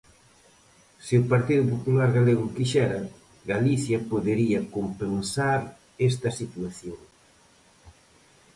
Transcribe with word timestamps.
Se 1.05 1.13
o 1.21 1.27
Partido 1.33 1.63
Popular 1.73 2.09
galego 2.17 2.53
quixera, 2.55 3.01
Galicia 3.51 3.97
podería 4.11 4.59
compensar 4.75 5.59
esta 6.09 6.29
situación. 6.39 6.99